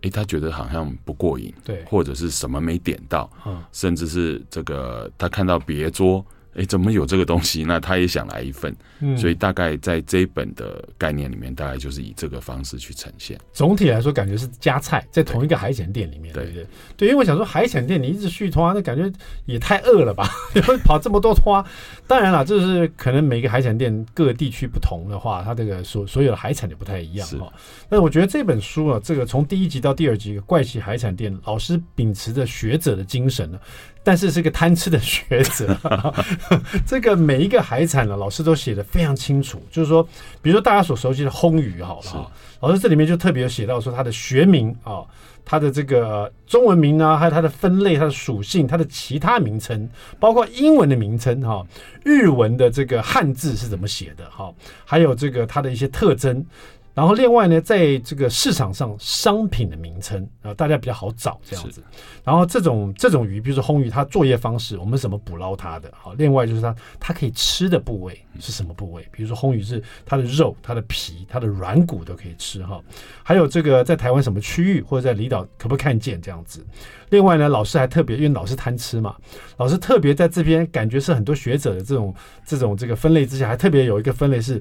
[0.02, 6.24] 哎，他觉得好像不过瘾，对，或者是什么没点到，嗯，甚至是这个他看到别桌。
[6.54, 7.64] 哎，怎么有这个东西？
[7.68, 13.38] 那他也想来一份，嗯，所以大概在这一本的概念里面，大概就是以这个方式去呈现。
[13.52, 16.66] 总体来说，感觉是加菜在同一个海鲜店里面，对，对不对？
[16.96, 19.10] 对，因为我想说，海鲜店你一直续摊，那感觉
[19.46, 20.28] 也太饿了吧？
[20.84, 21.64] 跑这么多摊？
[22.06, 27.52] 当然了，就是可能每个海产店各个地区不同的话，它这个所所有的海产就不太一样哈。
[27.88, 33.58] 但是我觉得这本书啊，这个从第一集到第二集《怪奇海产店》，老师秉持着学者的精神呢。
[34.02, 35.76] 但是是个贪吃的学者，
[36.86, 39.62] 这个每一个海产呢，老师都写得非常清楚。
[39.70, 40.02] 就是说，
[40.42, 45.02] 比如说大家所熟悉的烘鱼，好了，老师这里面就特别有写到说它的学名啊，
[45.44, 51.64] 它的这个中文名啊，还有它的分类、它的属性、它的其他名称，包括英文的名称哈，
[52.04, 54.52] 日文的这个汉字是怎么写的哈，
[54.84, 56.44] 还有这个它的一些特征。
[56.92, 61.82] 然后另外呢，在这个市场上商品的名称啊，大家比较好找这样子。
[62.24, 65.90] 然后这种这种鱼，比如说红鱼，它作业方式，我们怎么捕捞它的？
[65.96, 69.06] 好，另外就是它它可以吃的部位是什么部位？
[69.12, 72.82] 比如说红鱼是它的肉、它的皮、它的软骨都可以吃哈。
[73.22, 76.66] 还有这个在台湾什么区域或者在离岛可不可以看见这样子？
[77.10, 79.14] 另外呢，老师还特别，因为老师贪吃嘛，
[79.56, 84.60] 老师特别在这边感觉是很多学者的这种这种这个分类之下，还特别有一个分类是。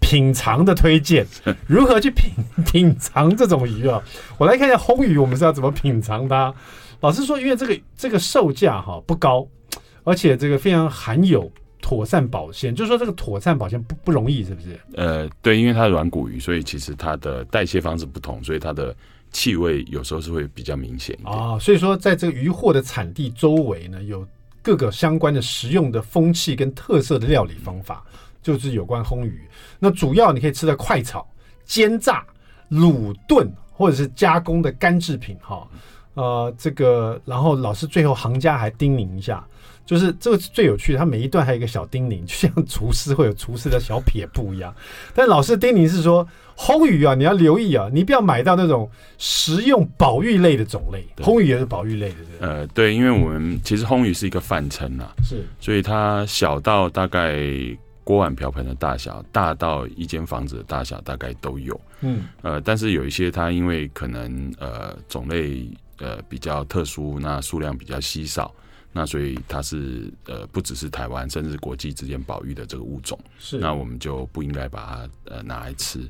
[0.00, 1.26] 品尝的推荐，
[1.66, 2.32] 如何去品
[2.64, 4.02] 品尝这种鱼啊？
[4.38, 6.54] 我来看一下红鱼，我们是要怎么品尝它？
[7.00, 9.46] 老实说，因为这个这个售价哈不高，
[10.04, 14.80] 而且这个非常含有妥善保鲜，就是说这个妥善保鲜不不容易，是不是？
[14.94, 18.94] 呃，对，因为它是软骨鱼，所以其实它的代谢方式不同，所以它的
[19.30, 21.58] 气味有时候是会比较明显啊。
[21.58, 24.26] 所以说，在这个渔获的产地周围呢，有
[24.60, 28.04] 各个相关的食用的风气跟特色的料理方法。
[28.42, 29.40] 就是有关烘鱼，
[29.78, 31.26] 那主要你可以吃的快炒、
[31.64, 32.24] 煎炸、
[32.70, 35.66] 卤炖或者是加工的干制品哈。
[36.14, 39.46] 呃，这个然后老师最后行家还叮咛一下，
[39.86, 44.74] 就是这个是最有趣的，他每一段还有一个小叮咛，就像厨师会有厨师的小撇步一样。
[45.14, 52.16] 但老师叮咛是说，烘鱼啊，你要留意啊，你不要买到那种食用保育类的种类，烘鱼也是保育类的。
[52.40, 57.38] 呃，对，因为我们其实烘鱼是一个泛称啊，是，所以它小到大概。
[58.08, 61.78] 锅碗瓢盆的大小，大到一间房子的大小，大概都有。
[62.00, 68.50] 嗯，呃，但是有一些它因为可能呃种类呃比较特殊，那数量比较稀少，
[68.94, 73.20] 那所以它是呃不只是台湾，甚至国际之间保育的这个物种。
[73.38, 76.08] 是，那我们就不应该把它呃拿来吃。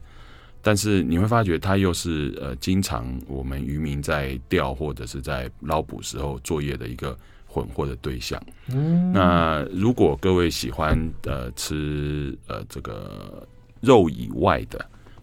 [0.62, 7.18] 但是你会发觉它又是呃经常我们渔民在钓或者是在捞捕时候作业的一个。
[7.50, 13.48] 混货的对象，嗯，那如果各位喜欢呃吃呃这个
[13.80, 14.78] 肉以外的，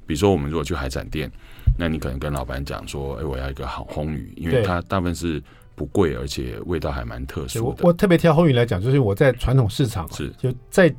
[0.07, 1.31] 比如说我们如果去海产店，
[1.77, 5.41] 那你可能跟老板讲说，哎，我要一个好魟鱼，因为它大部分是
[5.75, 7.83] 不贵，而且味道还蛮特殊的。
[7.83, 10.29] 我，我特别挑红鱼来讲，就是我在传统市场是。
[10.37, 10.93] 就在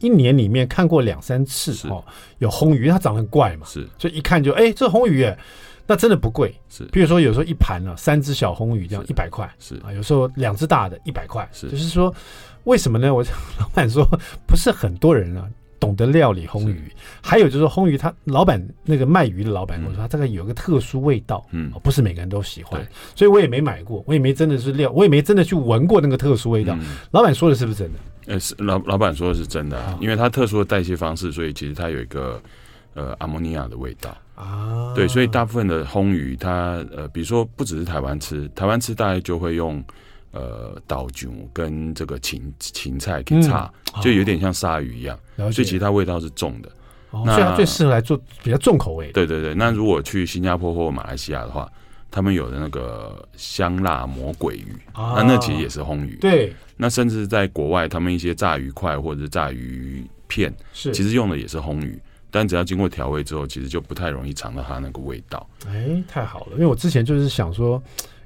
[0.00, 2.04] 一年里面看过两三次哦，
[2.38, 5.38] 有红鱼，它长得很怪嘛，是，所以一看就哎，这红鱼耶。
[5.86, 6.84] 那真的不贵，是。
[6.92, 9.92] 比如说有时候一盘呢、啊，三只小红鱼这样一百块，是啊。
[9.92, 11.68] 有时候两只大的一百块，是。
[11.70, 12.14] 就是说，
[12.64, 13.12] 为什么呢？
[13.14, 13.22] 我
[13.60, 14.06] 老板说，
[14.46, 16.90] 不是很多人啊懂得料理红鱼，
[17.22, 22.80] 还有就是红鱼，他老板那个卖鱼的老板跟我说，他这个有一个特殊味道，嗯，不是每个人都喜欢，
[23.14, 26.74] 所以我也没买过，我也没真的是料，我也没真的去闻过那个特殊味道。
[27.10, 27.98] 老板说的是不是真的？
[28.26, 32.40] 呃，是老老板说的是真的，因为它特殊的代谢方式，所以其实它有一个
[32.94, 34.92] 呃阿莫尼亚的味道啊。
[34.94, 39.82] 对，所以大部分的烘鱼，它呃，比如说不只是台湾吃，台湾吃大概就会用。
[40.36, 46.68] 呃，豆酱跟这个芹芹菜给炒，嗯、就有点像鲨鱼一样，哦、所以其实它味道是重的。
[47.12, 49.12] 哦、那所以它最适合来做比较重口味。
[49.12, 51.70] 对对对，那如果去新加坡或马来西亚的话，
[52.10, 56.16] 他们有的那个香辣魔鬼鱼，啊、那那其实也是烘鱼。
[56.20, 61.96] 对，那甚至在国外，他们一些炸鱼块或者是炸鱼片，是其实用的也是烘鱼，
[62.34, 65.48] 但只要经过调味之后，其实就不太容易尝到它那个味道。
[65.68, 67.80] 哎，太好了，因为我之前就是想说。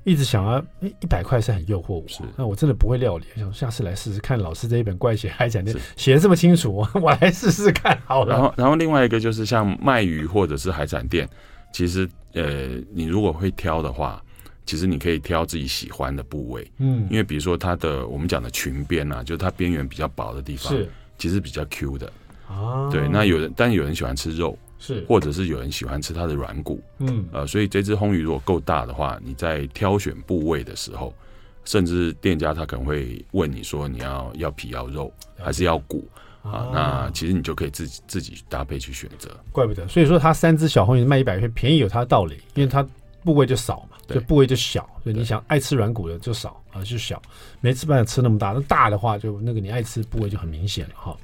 [0.05, 4.38] 一直想要一百块是很诱惑我，那我真的不会料理，想下次来试试看。
[4.38, 8.33] 老师这一本怪写海产店写的这么清楚，我来试试看好了。
[8.33, 11.29] 然后，然后另外一个就是像卖鱼或者是海产店，
[11.75, 14.23] 其实呃，你如果会挑的话，
[14.64, 22.11] 其实你可以挑自己喜欢的部位，嗯，因为比如说它的我们讲的裙边啊，就是它边缘比较薄的地方，是其实比较 Q 的
[22.49, 22.89] 啊。
[22.91, 24.59] 对，那有人，但有人喜欢吃肉。
[24.81, 31.13] 是，或者是有人喜欢吃它的软骨，嗯，呃，所以这只魟鱼如果够大的话，你在挑选部位的时候，
[31.65, 36.09] 甚至店家他可能会问你说，你要要皮要肉还是要骨
[36.43, 36.51] 啊？
[36.51, 39.29] 啊那其实你就可以自己自己搭配去选择。
[39.51, 42.87] 怪不得，所以说它三只小红鱼卖一百块，便宜有它的道理，因为它
[43.29, 47.21] 部位就少嘛，就部位就小，所以你想爱吃软骨的就少啊，就小，
[47.61, 51.14] 没吃办法吃那么大，那大的话就那个你爱吃部位就很明显了哈。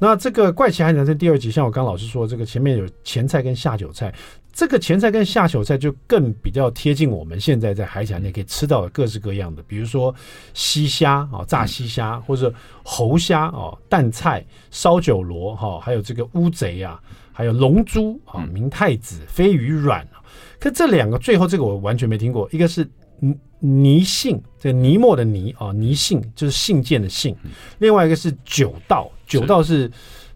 [0.00, 4.12] 那这个怪奇海产在第二集，像我刚老师说，这个前面有前菜跟下酒菜，
[4.52, 10.12] 这个前菜跟下酒菜就更比较贴近我们现在在海产店可以吃到的各式各样的，比如说
[10.54, 17.00] 西虾啊，炸西虾，或者猴虾啊，淡菜、烧酒螺哈，还有这个乌贼啊，
[17.32, 20.18] 还有龙珠啊，明太子、飞鱼卵啊。
[20.58, 22.88] 可这两个最后这个我完全没听过，一个是。
[23.20, 27.34] 泥泥信，这个泥墨的泥啊，泥信就是信件的信。
[27.78, 29.90] 另外一个是酒道，酒道是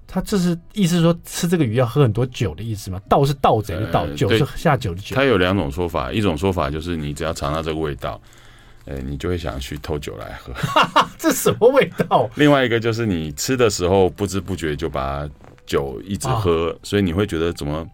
[0.07, 2.99] 他这是意思是说吃这个鱼要喝很多酒的意思吗？
[3.09, 5.17] 盗是盗贼的盗，酒是下酒的酒。
[5.17, 8.19] 他有两种说法，一种说法就是你只要尝到这个味道，
[8.87, 10.55] 呃，你就会想去偷酒来喝。
[11.19, 12.31] 这什么味道？
[12.37, 15.29] 另外一个就是你吃的时候不知不觉就把
[15.67, 17.87] 酒一直喝，所以你会觉得怎么？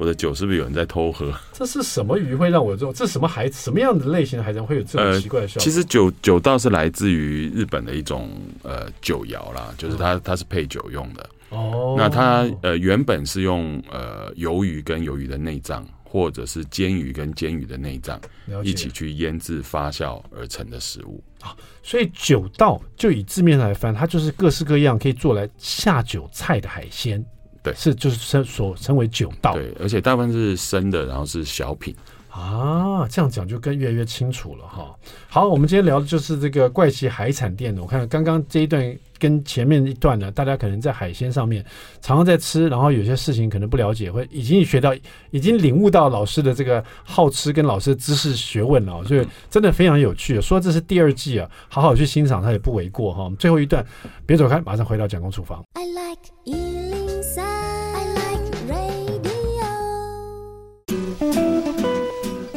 [0.00, 1.30] 我的酒是不是有人在偷喝？
[1.52, 2.94] 这是什么鱼会让我这种？
[2.94, 3.50] 这是什么海？
[3.50, 5.60] 什么样的类型的海产会有这种奇怪的效果？
[5.60, 8.30] 呃、其实酒酒道是来自于日本的一种
[8.62, 11.28] 呃酒肴啦，就是它它是配酒用的。
[11.50, 18.18] 哦，那它呃原本是用呃鱿鱼跟鱿鱼的内脏，或者是煎鱼跟煎鱼的内脏
[18.64, 21.54] 一起去腌制发酵而成的食物啊。
[21.82, 27.22] 所以酒道就以字面来翻，它就是各式各样可以做来下酒菜的海鲜。
[27.62, 31.94] 对，是就是称所称为酒道，对，而且大部分是生的，然后是小品
[32.30, 34.94] 啊，这样讲就更越来越清楚了哈。
[35.28, 37.82] 好，我们今天聊的就是这个怪奇海产店的。
[37.82, 41.62] 我看刚刚这一段跟前面一段呢，大家可能在海鲜上面
[42.00, 44.94] 常常在吃，然后有些事情可能不了解，会已经学到，
[45.30, 50.40] 已经领悟到老师的这个好吃跟老师的知识学问了，所以真的非常有趣。
[50.40, 53.24] 说这是第二季啊，好好去欣赏它也不为过哈。
[53.24, 53.84] 我们最后一段
[54.24, 55.62] 别走开，马上回到蒋公厨房。
[55.74, 56.79] I like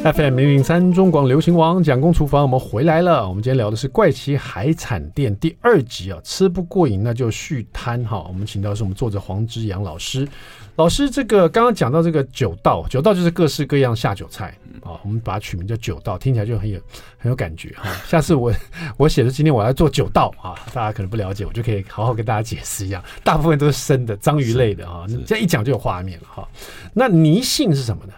[0.04, 3.26] FM 零零三中广流行王蒋公厨房，我们回来了。
[3.26, 8.22] 我们今天聊的是怪奇海产店第二集啊，吃不过瘾那就续摊哈。
[8.28, 10.28] 我们请到的是我们作者黄之阳老师。
[10.76, 15.00] 老师，这个刚刚讲到这个酒道，酒道就是各式各样下酒菜啊。
[15.04, 16.78] 我们把它取名叫酒道，听起来就很有
[17.16, 17.90] 很有感觉哈。
[18.06, 18.52] 下次我
[18.98, 23.02] 我写的今天我要做酒道啊，大家可能不了解，我就可以好好跟大家解释一下。
[23.22, 26.46] 大部分都是生的章鱼类的啊，这样一讲就有画面了哈。
[26.92, 28.12] 那泥性是什么呢？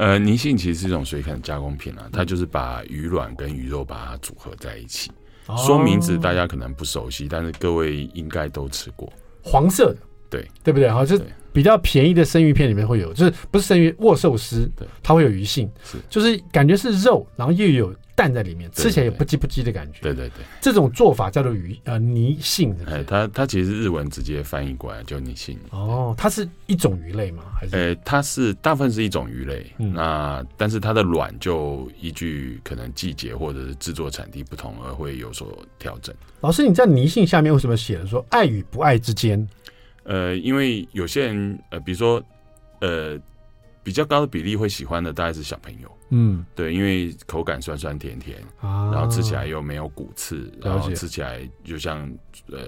[0.00, 5.12] 呃，泥性其实是一种水产加工品啊，它就是把鱼卵跟鱼肉把它组合在一起。
[5.44, 9.12] 哦、说名字大家可能不熟悉，但是各位应该都吃过。
[9.42, 9.98] 黄色的，
[10.30, 10.88] 对对不对？
[10.88, 11.20] 好，就
[11.52, 17.94] 比较便宜的生鱼片里面会有，就是不是生鱼握寿司，对，它会有鱼性，是就是感觉是肉，然后又有。
[18.20, 20.00] 蛋在里面，吃起来有不叽不叽的感觉。
[20.02, 22.76] 对对对，这种做法叫做鱼呃泥信。
[22.86, 25.58] 哎，它它其实日文直接翻译过来叫泥性。
[25.70, 27.44] 哦，它是一种鱼类吗？
[27.58, 27.74] 还是？
[27.74, 29.64] 呃，它是大部分是一种鱼类。
[29.78, 36.14] 嗯、那但是它的卵就依据可能季节或者是制作产地不同而会有所调整。
[36.42, 39.48] 老师，你在泥性下面为什么写了说爱与不爱之间？
[40.04, 42.22] 呃，因为有些人呃，比如说
[42.82, 43.18] 呃。
[43.82, 52.10] 比较高的比例会喜欢的大概是小朋友，嗯，对，因为口感酸酸甜甜，啊、然后吃起来又没有骨刺，然后吃起来就像
[52.50, 52.58] 呃，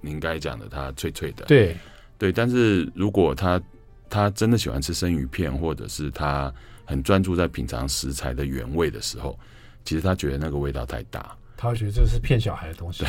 [0.00, 1.76] 您刚才讲的它脆脆的，对。
[2.18, 3.60] 对，但是如果他
[4.08, 6.54] 他真的喜欢吃生鱼片，或者是他
[6.84, 9.36] 很专注在品尝食材的原味的时候，
[9.84, 11.36] 其实他觉得那个味道太大。
[11.62, 13.04] 他会觉得这是骗小孩的东西，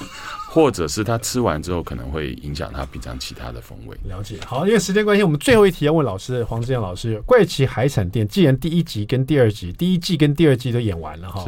[0.48, 3.94] 或者是他吃完之后可能会影响他平常其他的风味。
[4.04, 4.38] 了解。
[4.46, 11.44] 好，因为时间关系，我们最后一题要问老师，黄志阳老师，《怪奇海产店》既然第一集跟第二集，第一季跟第二季都演完了哈，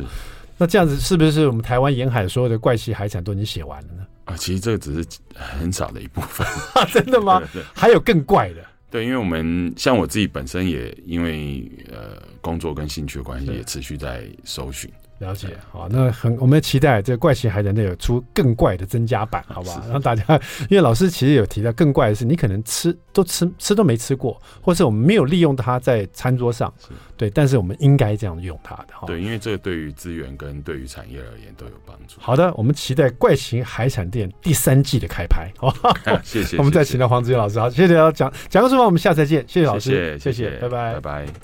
[0.59, 4.07] 那这样子是不是我们台湾沿海所有的怪奇海产都已经写完了呢？
[4.27, 6.47] 啊，其实这个只是很少的一部分。
[6.93, 7.43] 真的吗？
[7.73, 8.63] 还有更怪的？
[8.91, 14.91] 对，因为我们像我自己本身也因为呃工作跟兴趣的关系，也持续在搜寻。
[15.21, 19.85] 了解，好，那很，我们期待这个怪奇海产店有出更怪的增加版，好吧？
[19.91, 20.25] 让大家，
[20.71, 26.73] 因为老师其实有提到更怪的是，你可能吃都吃吃都没吃过，或是我们没有利用它在餐桌上，
[27.18, 29.07] 对，但是我们应该这样用它的，哈。
[29.07, 32.18] 对，因为这个对于资源跟对于产业而言都有帮助。
[32.18, 35.71] 好的，我们期待怪奇海产店第三季的开拍， 好，
[36.25, 36.57] 谢谢。
[36.57, 41.41] 我们再请到黄之阳老师，好，谢谢大家讲讲个书房，我们下次再见，谢谢老师，谢谢，谢谢，拜拜，拜拜。